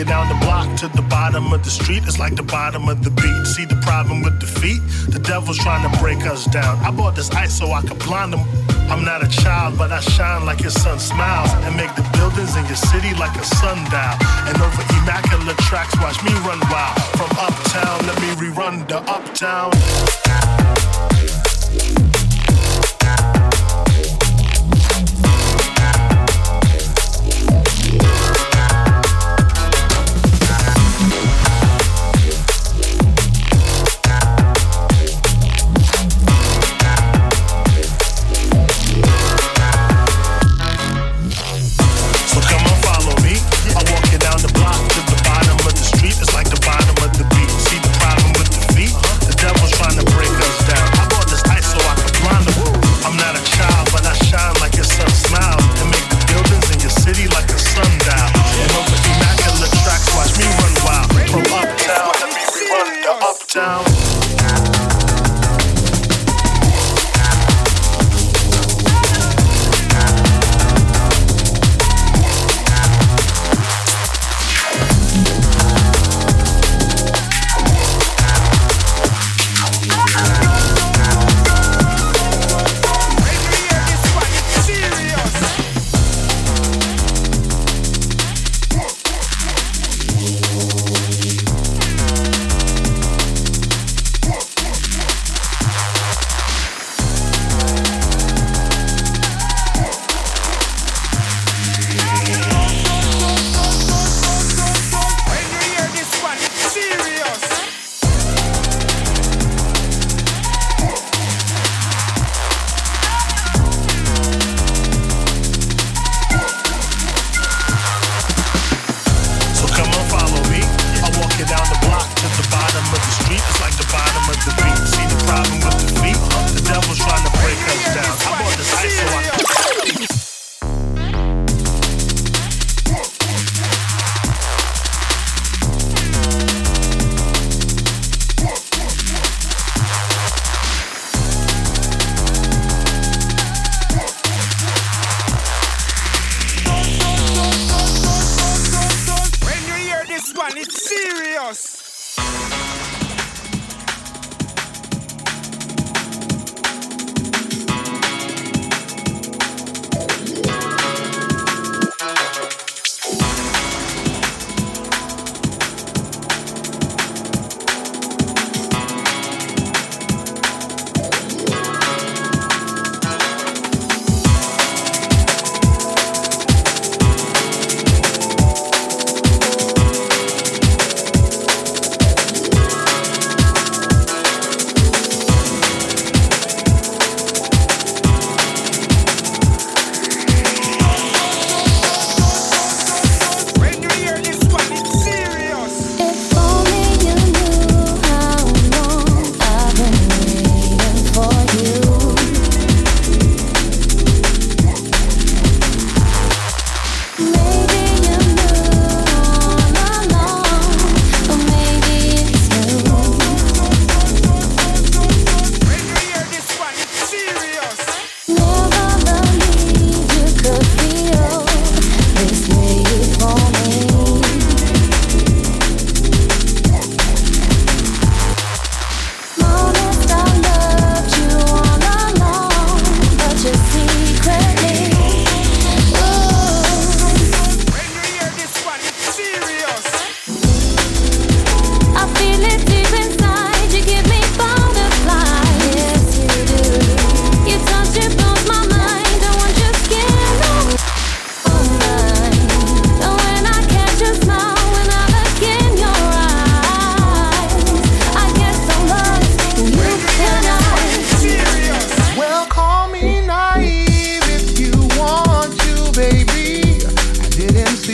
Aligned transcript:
and 0.00 0.08
follow 0.08 0.24
me. 0.24 0.28
I 0.28 0.28
walk 0.28 0.28
you 0.28 0.28
down 0.28 0.28
the 0.28 0.44
block 0.44 0.76
to 0.80 0.88
the 0.96 1.02
bottom 1.08 1.52
of 1.52 1.64
the 1.64 1.70
street. 1.70 2.02
It's 2.06 2.18
like 2.18 2.36
the 2.36 2.42
bottom 2.42 2.88
of 2.88 3.02
the 3.02 3.10
beat. 3.10 3.46
See 3.46 3.64
the 3.64 3.76
problem 3.76 4.22
with 4.22 4.38
defeat? 4.38 4.80
The 5.08 5.18
devil's 5.18 5.58
trying 5.58 5.90
to 5.90 5.98
break 5.98 6.26
us 6.26 6.46
down. 6.46 6.78
I 6.84 6.90
bought 6.90 7.16
this 7.16 7.30
ice 7.30 7.58
so 7.58 7.72
I 7.72 7.82
could 7.82 7.98
blind 7.98 8.32
them. 8.32 8.46
I'm 8.90 9.04
not 9.04 9.22
a 9.22 9.28
child, 9.28 9.76
but 9.76 9.92
I 9.92 10.00
shine 10.00 10.46
like 10.46 10.60
your 10.60 10.70
sun 10.70 10.98
smiles 10.98 11.50
and 11.64 11.76
make 11.76 11.94
the 11.94 12.06
buildings 12.16 12.56
in 12.56 12.64
your 12.66 12.76
city 12.76 13.14
like 13.14 13.36
a 13.36 13.44
sundial. 13.44 14.16
And 14.48 14.56
over 14.60 14.82
immaculate 14.98 15.58
tracks, 15.68 15.94
watch 16.00 16.22
me 16.24 16.32
run 16.46 16.60
wild. 16.70 16.98
From 17.18 17.30
uptown, 17.36 18.06
let 18.06 18.16
me 18.20 18.28
rerun 18.40 18.86
the 18.88 19.00
uptown. 19.10 19.72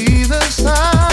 see 0.04 0.24
the 0.24 0.40
sign. 0.40 1.03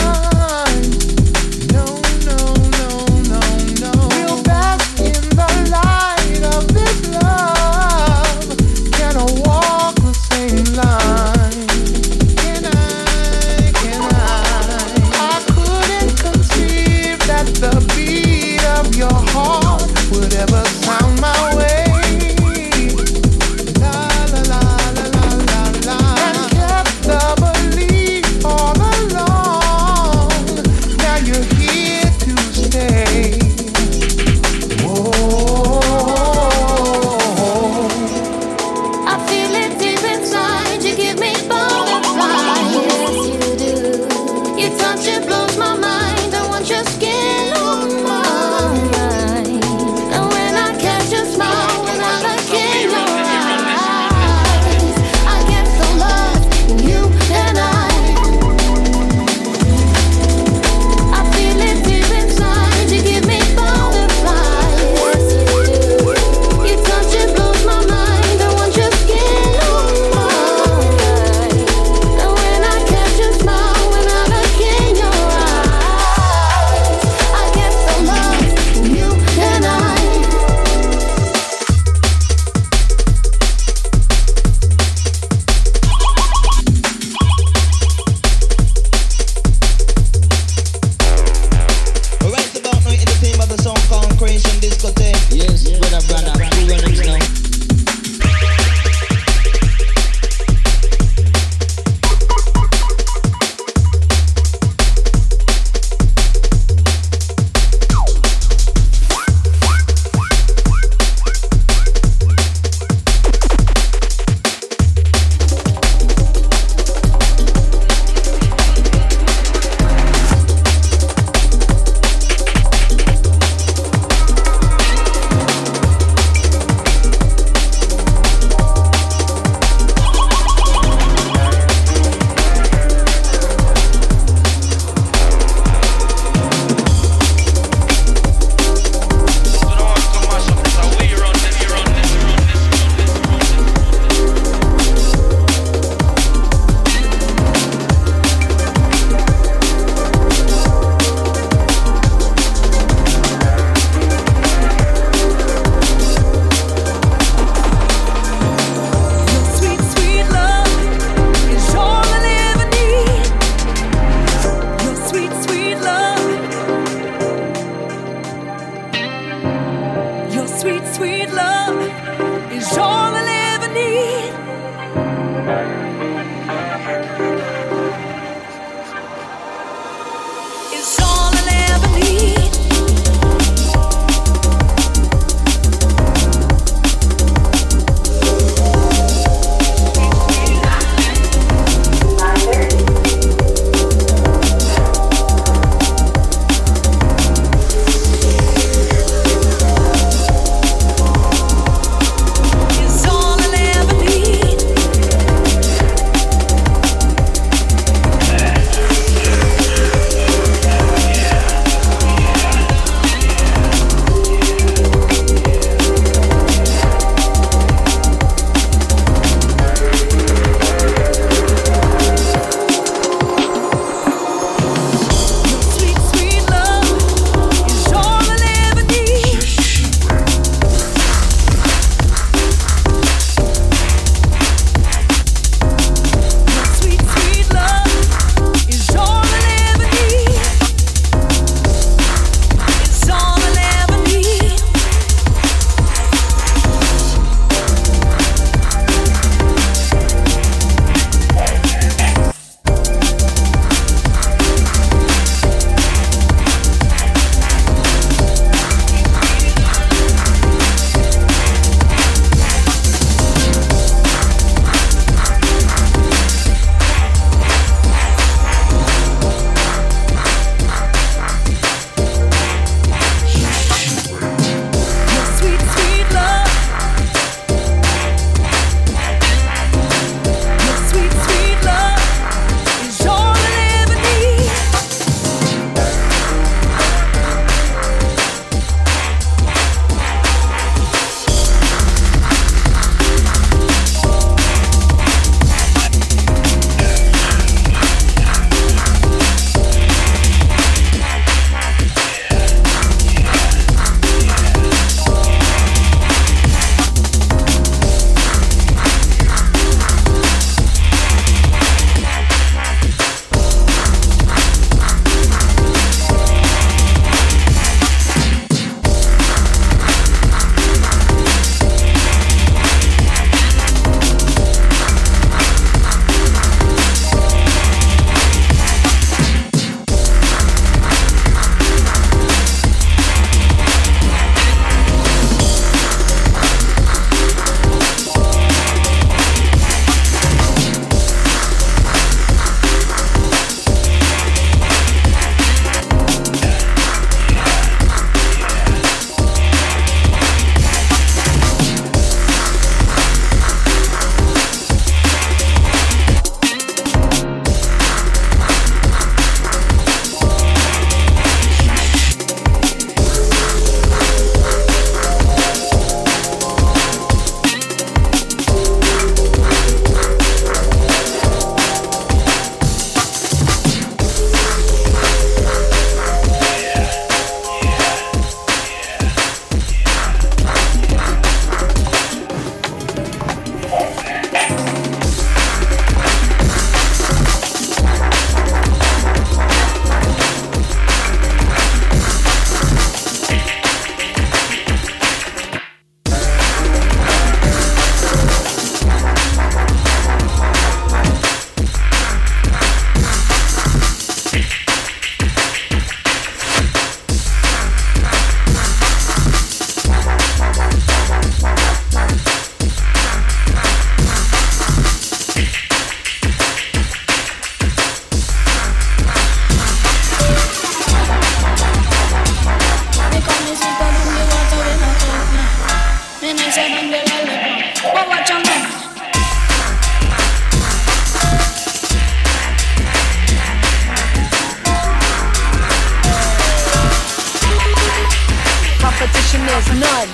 competition 439.02 439.42
is 439.42 439.68
none. 439.80 440.12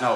No 0.00 0.14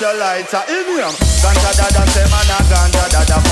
your 0.00 0.14
lighter 0.14 0.62
in 0.68 0.86
him. 0.86 1.14
Ganja 1.42 1.70
Dadda, 1.78 2.06
say 2.12 2.24
man 2.30 2.50
a 2.54 2.58
ganja 2.70 3.04
dadda. 3.08 3.47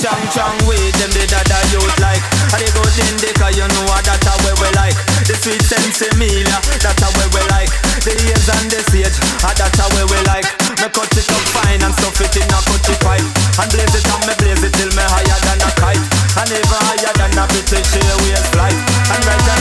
Chang 0.00 0.16
chang 0.32 0.56
with 0.64 0.96
them 0.96 1.12
the 1.12 1.28
dada 1.28 1.60
youth 1.68 1.84
like. 2.00 2.24
And 2.56 2.60
they 2.64 2.72
go 2.72 2.80
in 2.80 3.20
the 3.20 3.36
cause 3.36 3.52
you 3.52 3.68
know 3.68 3.84
that 3.84 4.24
a 4.24 4.32
way 4.48 4.56
we 4.56 4.72
like. 4.72 4.96
The 5.28 5.36
sweet 5.36 5.60
sensimilla, 5.60 6.56
that 6.80 6.96
a 7.04 7.08
way 7.20 7.28
we 7.36 7.42
like. 7.52 7.68
The 8.08 8.16
ears 8.16 8.48
and 8.48 8.72
the 8.72 8.80
sage, 8.88 9.20
ah, 9.44 9.52
that 9.60 9.76
a 9.76 9.84
way 9.92 10.08
we 10.08 10.16
like. 10.24 10.48
Me 10.80 10.88
cut 10.88 11.12
it 11.12 11.28
up 11.28 11.44
fine 11.52 11.84
and 11.84 11.92
stuff 12.00 12.16
it 12.16 12.32
in 12.32 12.48
a 12.48 12.58
cutty 12.64 12.96
pipe. 13.04 13.28
And 13.60 13.68
blaze 13.68 13.92
it 13.92 14.08
and 14.08 14.24
me 14.24 14.32
blaze 14.40 14.64
it 14.64 14.72
till 14.72 14.88
me 14.88 15.04
higher 15.04 15.40
than 15.44 15.68
a 15.68 15.70
kite. 15.76 16.04
And 16.32 16.48
even 16.48 16.80
higher 16.80 17.12
than 17.20 17.36
a 17.36 17.44
British 17.52 17.92
Airways 18.00 18.46
flight. 18.56 18.80
And 19.12 19.20
right 19.28 19.59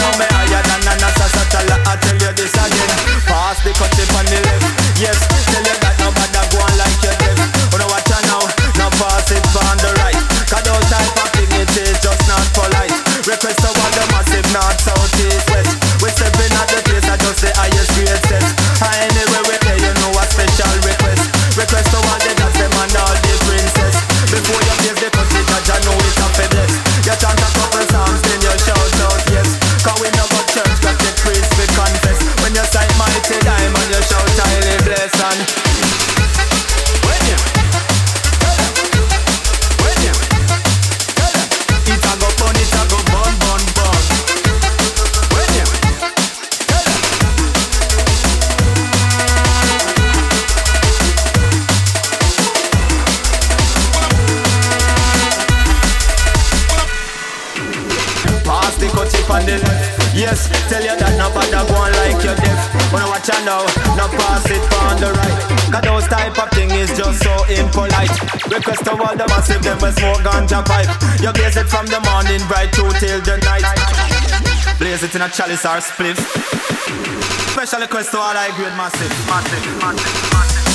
You 71.21 71.33
blaze 71.33 71.57
it 71.57 71.67
from 71.67 71.85
the 71.85 71.99
morning 71.99 72.39
bright 72.47 72.71
to 72.73 72.87
till 72.97 73.19
the 73.19 73.37
night. 73.43 73.67
Blaze 74.79 75.03
it 75.03 75.13
in 75.15 75.21
a 75.21 75.29
chalice 75.29 75.65
or 75.65 75.81
spliff. 75.81 76.17
Special 77.51 77.81
request 77.81 78.11
to 78.11 78.17
all 78.17 78.37
I 78.37 78.55
grade 78.55 78.71
massive, 78.77 79.11
massive, 79.27 79.81
massive, 79.81 80.31
massive. 80.31 80.68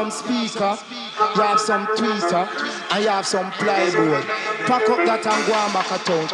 some 0.00 0.10
speaker, 0.10 0.78
you 1.36 1.42
have 1.42 1.60
some 1.60 1.86
tweeter, 1.88 2.48
and 2.92 3.04
you 3.04 3.10
have 3.10 3.26
some 3.26 3.50
plywood. 3.52 4.24
Pack 4.66 4.88
up 4.88 5.04
that 5.04 5.26
and 5.26 5.46
go 5.46 5.52
and 5.52 5.72
back 5.74 5.90
a 5.90 5.98
town. 5.98 6.26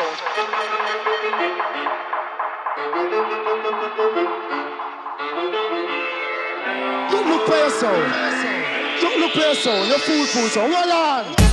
You 7.10 7.20
look 7.28 7.46
for 7.48 7.56
your 7.56 7.70
sound. 7.70 9.02
You 9.02 9.20
look 9.20 9.32
for 9.32 9.40
your 9.40 9.54
sound. 9.54 9.88
Your 9.88 9.98
fool 9.98 10.26
fool 10.26 10.48
so 10.48 10.60
Hold 10.60 11.36
on. 11.36 11.45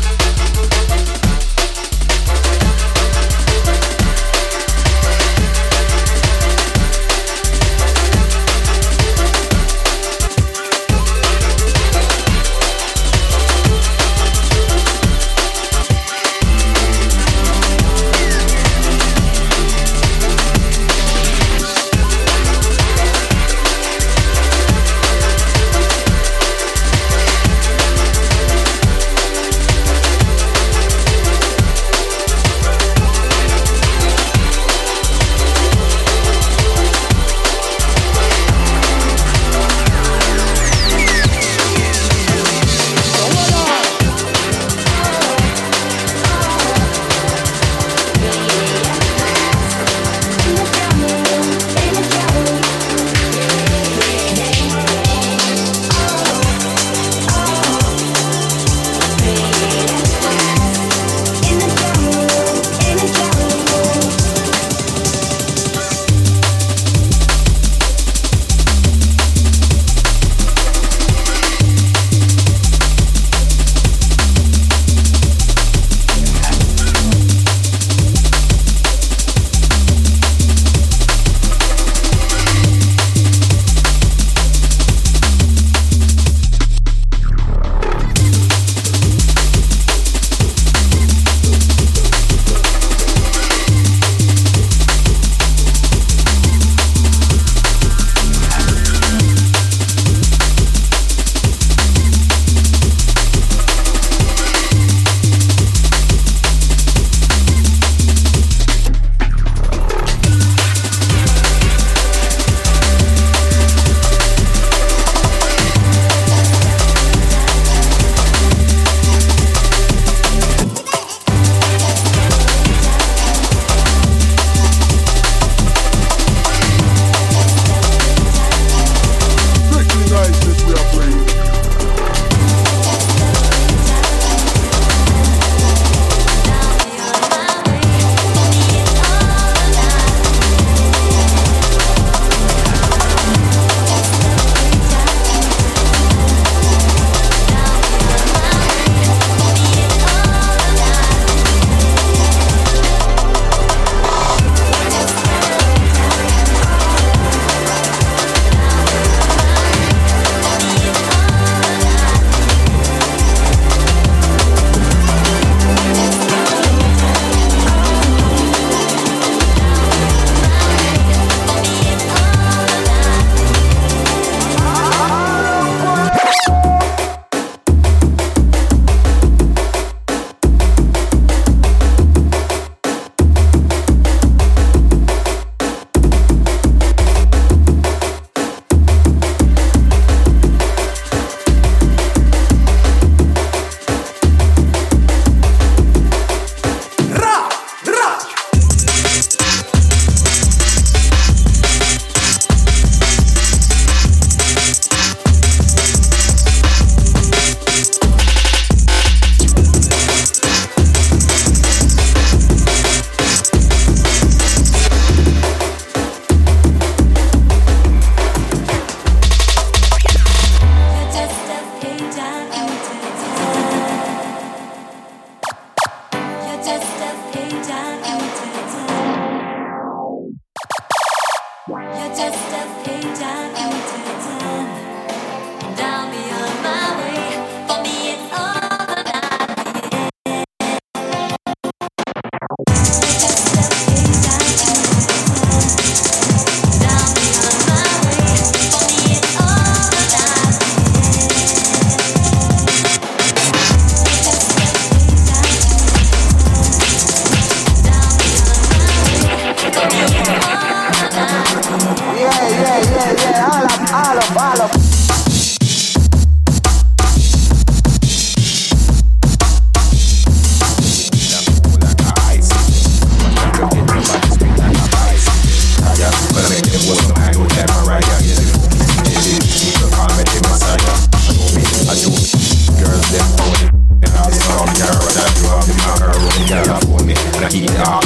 Party. 287.62 288.03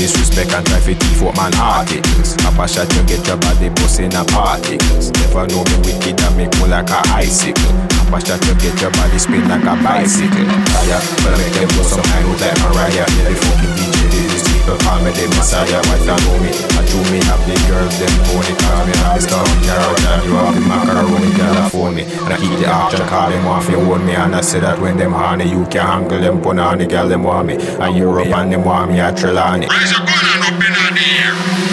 Disrespect 0.00 0.56
and 0.56 0.64
try 0.64 0.80
to 0.80 0.94
thief 0.96 1.20
up 1.20 1.36
man 1.36 1.52
articles. 1.60 2.32
Eh? 2.32 2.40
Papa 2.40 2.64
shot 2.64 2.88
you 2.96 3.04
get 3.04 3.20
your 3.28 3.36
body 3.36 3.68
bust 3.68 4.00
in 4.00 4.16
a 4.16 4.24
particles. 4.24 5.12
Never 5.12 5.44
know 5.52 5.60
me 5.60 5.76
wicked 5.84 6.16
and 6.16 6.36
me 6.40 6.48
cool 6.56 6.72
like 6.72 6.88
a 6.88 7.04
icicle. 7.12 7.68
Papa 8.08 8.24
shot 8.24 8.40
you 8.48 8.56
get 8.64 8.80
your 8.80 8.88
body 8.96 9.18
spin 9.20 9.44
like 9.44 9.60
a 9.60 9.76
bicycle. 9.84 10.48
Fire, 10.72 11.04
but 11.20 11.36
make 11.36 11.52
them 11.52 11.68
go 11.76 11.84
some 11.84 12.00
kind 12.00 12.24
of 12.32 12.40
like 12.40 12.56
Mariah. 12.64 13.04
The 13.28 13.36
fucking 13.44 13.72
DJ, 13.76 13.84
these 13.84 13.89
people 14.60 14.76
call 14.84 15.00
me 15.02 15.10
the 15.12 15.26
Messiah. 15.36 15.80
What 15.88 16.04
I 16.04 16.16
know 16.24 16.36
me, 16.40 16.50
I 16.52 16.82
do 16.84 16.98
me 17.10 17.18
have 17.24 17.42
the 17.48 17.56
girls, 17.68 17.94
them 17.98 18.12
pony 18.28 18.52
call 18.60 18.84
me. 18.86 18.92
I'm 19.00 19.16
Mr. 19.16 19.40
Garage 19.64 20.04
and 20.04 20.24
you 20.24 20.34
have 20.36 20.54
the 20.54 20.60
macaroni 20.60 21.30
girl 21.36 21.68
for 21.68 21.90
me. 21.90 22.02
And 22.02 22.32
I 22.32 22.36
keep 22.36 22.58
the 22.58 22.68
option 22.68 23.06
call 23.08 23.30
them 23.30 23.46
off, 23.46 23.68
you 23.68 23.80
hold 23.80 24.02
me. 24.02 24.14
And 24.14 24.34
I 24.34 24.40
say 24.40 24.60
that 24.60 24.78
when 24.78 24.96
them 24.96 25.12
honey, 25.12 25.48
you 25.48 25.64
can 25.66 25.86
handle 25.86 26.20
them 26.20 26.44
on 26.44 26.78
the 26.78 26.86
girl, 26.86 27.08
them 27.08 27.24
want 27.24 27.48
me. 27.48 27.54
And 27.54 27.96
Europe 27.96 28.26
and 28.26 28.52
them 28.52 28.64
want 28.64 28.90
me 28.90 29.00
at 29.00 29.16
Trelawney. 29.16 29.66
Raise 29.66 29.92
your 29.92 30.00
gun 30.00 30.24
and 30.34 30.44
up 30.44 30.88
in 30.88 30.94
the 30.94 31.66
air. 31.66 31.69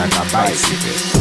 like 0.00 0.16
a 0.16 0.32
bicycle. 0.32 1.19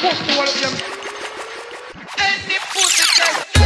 Push 0.00 0.18
to 0.26 0.38
one 0.38 0.48
of 0.48 0.60
them. 0.60 0.72
Pussy 2.72 3.02
test. 3.16 3.57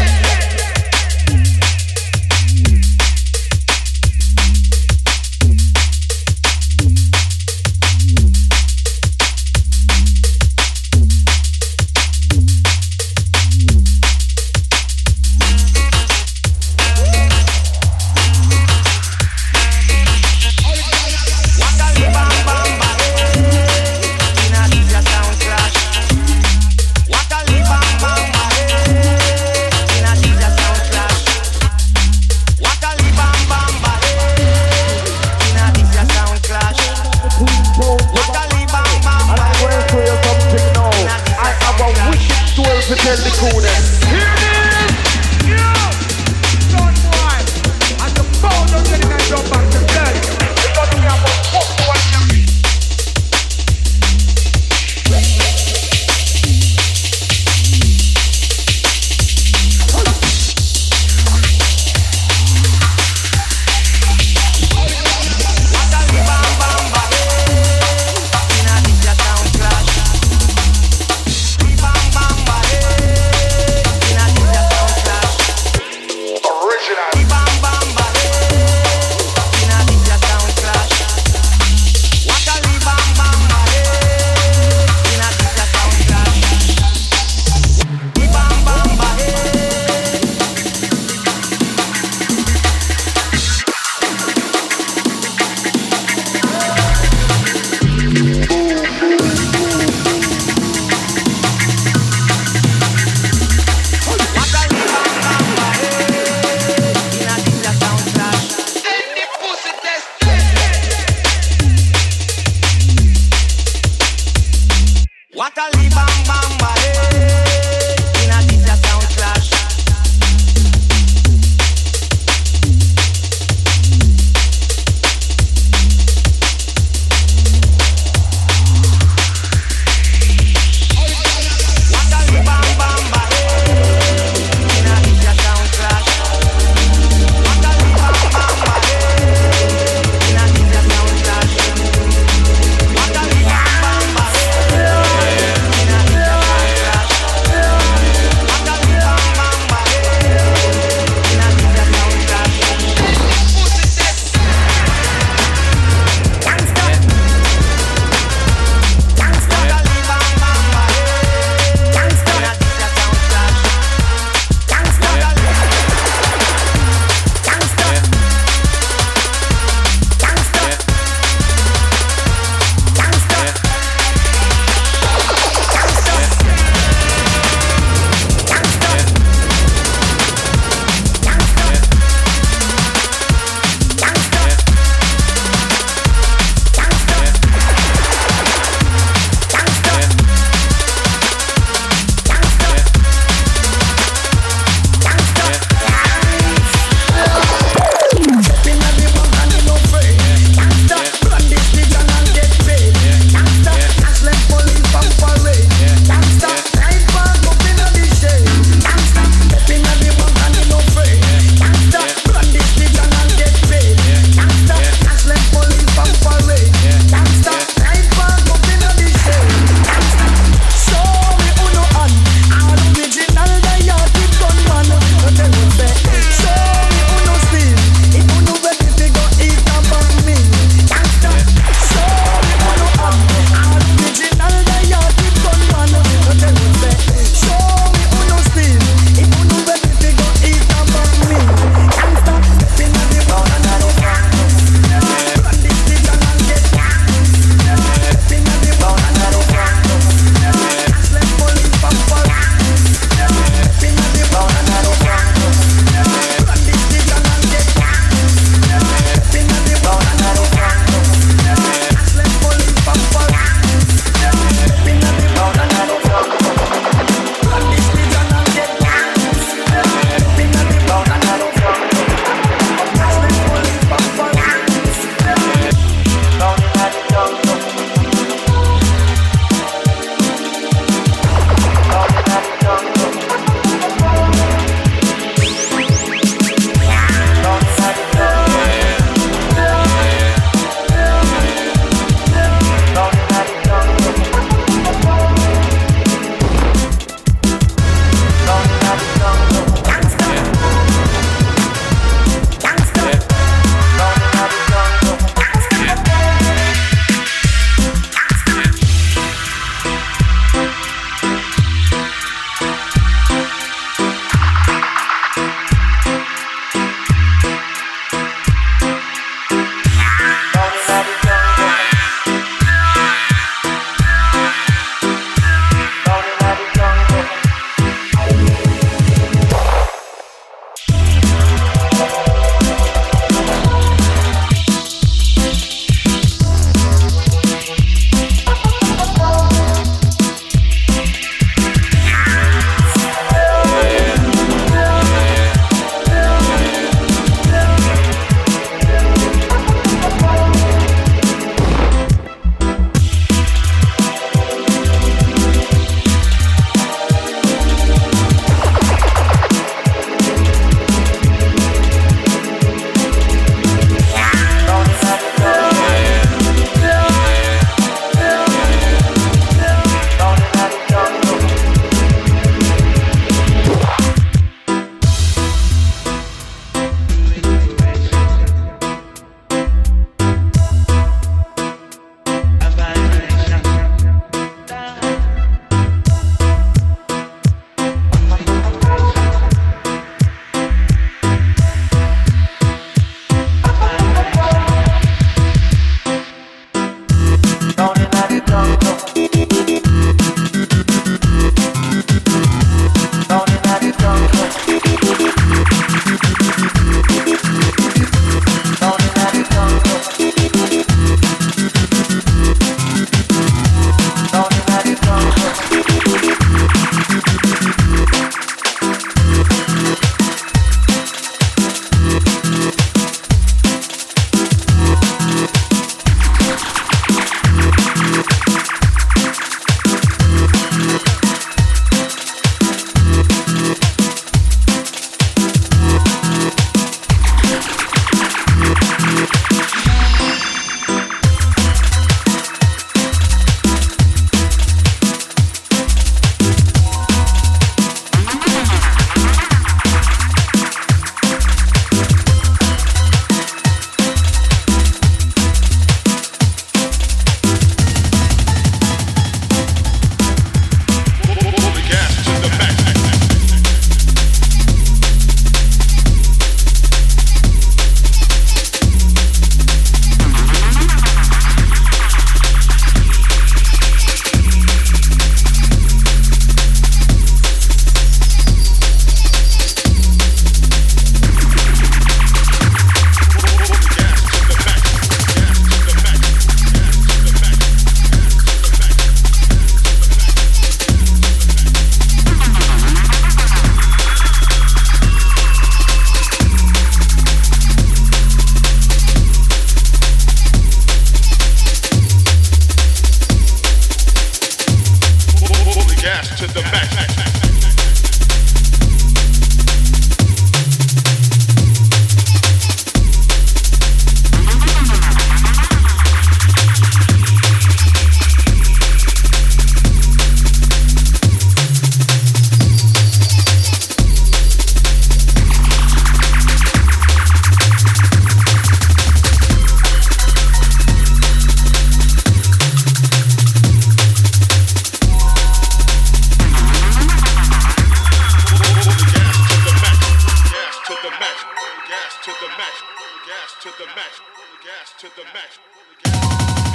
to 545.02 545.08
the 545.16 545.24
max. 545.34 546.71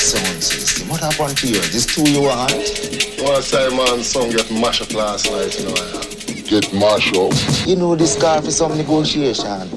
You 0.00 0.16
know 2.16 2.24
song 4.02 4.30
Get 4.30 4.50
mash 4.50 4.80
up. 4.80 4.94
Last 4.94 5.30
night, 5.30 5.58
you 5.58 5.66
know 5.66 5.74
Get 6.48 6.72
marshals. 6.72 7.66
You 7.66 7.76
know 7.76 7.94
this 7.94 8.16
car 8.20 8.40
for 8.40 8.50
some 8.50 8.76
negotiation. 8.76 9.46
I'm 9.46 9.68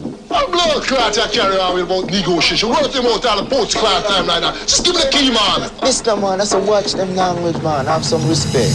blood 0.49 0.84
clot 0.84 1.17
I 1.17 1.28
carry 1.28 1.59
on 1.59 1.76
with 1.76 1.84
about 1.84 2.09
negotiation. 2.09 2.69
Work 2.69 2.91
them 2.91 3.05
out 3.05 3.26
all 3.26 3.43
the 3.43 3.49
boats 3.49 3.76
clot 3.76 4.05
time 4.05 4.28
like 4.28 4.41
that. 4.41 4.55
Just 4.61 4.86
give 4.86 4.95
me 4.95 5.01
the 5.01 5.09
key, 5.09 5.30
man. 5.30 5.69
Mister 5.82 6.15
man, 6.15 6.38
that's 6.38 6.53
a 6.53 6.59
watch 6.59 6.93
them 6.93 7.13
language, 7.15 7.61
man. 7.61 7.86
Have 7.86 8.05
some 8.05 8.26
respect. 8.28 8.74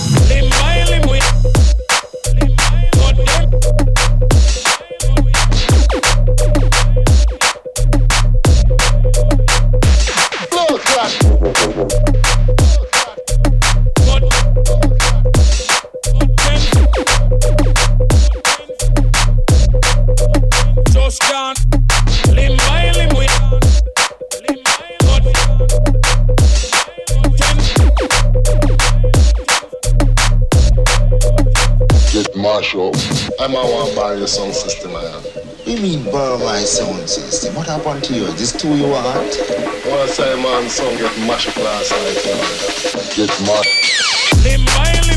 Sound 34.28 34.54
system 34.54 34.94
I 34.94 35.02
have. 35.02 35.26
You 35.66 35.80
mean 35.80 36.04
borrow 36.04 36.38
my 36.38 36.60
sound 36.60 37.08
system? 37.08 37.54
What 37.56 37.66
happened 37.66 38.04
to 38.04 38.14
you? 38.14 38.24
Is 38.26 38.38
This 38.38 38.52
two 38.52 38.68
you 38.76 38.88
want? 38.88 39.36
Well, 39.84 40.02
I 40.02 40.06
say 40.06 40.40
man, 40.40 40.68
sound 40.70 40.98
get 40.98 41.18
mashed 41.26 41.48
up 41.48 41.56
last 41.56 41.90
night. 41.90 43.16
You. 43.16 43.26
Get 43.26 43.40
mashed. 43.46 45.07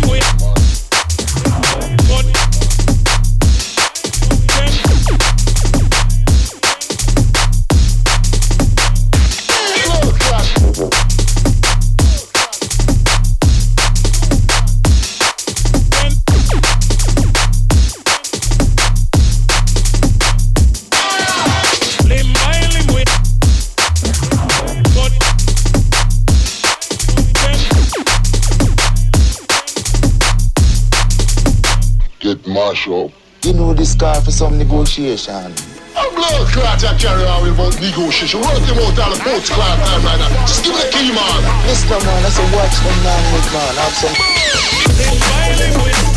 Get 32.81 32.89
marshal. 32.89 33.11
You 33.43 33.53
know 33.53 33.73
this 33.73 33.95
car 33.95 34.21
for 34.21 34.31
some 34.31 34.57
negotiation. 34.57 35.53
I'm 35.95 36.15
blood 36.15 36.47
clot 36.53 36.81
you 36.81 36.89
carry 36.99 37.25
on 37.25 37.43
with 37.43 37.53
about 37.53 37.81
negotiation. 37.81 38.41
Work 38.41 38.63
them 38.65 38.77
out 38.77 38.99
all 38.99 39.11
the 39.13 39.23
boats 39.23 39.49
clot 39.49 39.79
time 39.79 40.03
like 40.03 40.19
that. 40.19 40.47
Just 40.47 40.63
give 40.63 40.73
me 40.73 40.81
the 40.81 40.89
key, 40.91 41.11
man. 41.11 41.41
Listen, 41.67 42.05
man, 42.05 42.25
I 42.25 42.29
say 42.29 42.45
watch 42.55 42.79
them 42.79 43.03
man 43.03 43.33
with 43.33 43.53
man. 43.53 43.75
Have 43.75 43.93
some. 46.05 46.10